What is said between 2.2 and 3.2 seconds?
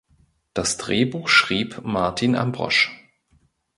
Ambrosch.